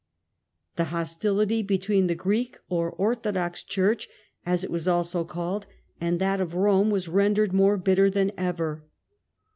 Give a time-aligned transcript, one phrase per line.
[0.77, 3.69] The hostility between the Greek or Orthodox Disunion
[3.99, 4.09] Church,
[4.47, 5.67] as it was also called,
[6.01, 8.83] and that of Rome was churches rendered more bitter than ever.